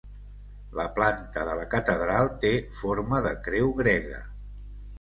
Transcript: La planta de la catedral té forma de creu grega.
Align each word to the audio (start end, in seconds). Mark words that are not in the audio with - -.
La 0.79 0.85
planta 0.95 1.43
de 1.49 1.53
la 1.59 1.67
catedral 1.75 2.31
té 2.47 2.53
forma 2.81 3.23
de 3.29 3.37
creu 3.49 3.73
grega. 3.85 4.27